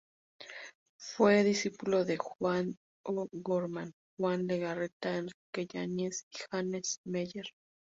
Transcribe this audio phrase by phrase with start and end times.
[0.99, 7.45] Fue discípulo de Juan O'Gorman, Juan Legarreta, Enrique Yáñez y Hannes Meyer.